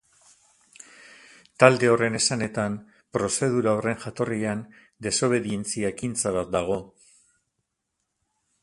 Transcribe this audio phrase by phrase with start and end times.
[1.63, 2.77] Talde horren esanetan,
[3.19, 4.65] prozedura horren jatorrian
[5.09, 6.81] desobedientzia ekintza bat dago.